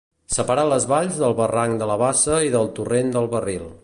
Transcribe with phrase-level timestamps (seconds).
[0.35, 3.69] Separa les valls del barranc de la Bassa i del torrent del Barril.